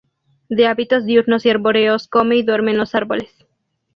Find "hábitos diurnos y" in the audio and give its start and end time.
0.65-1.51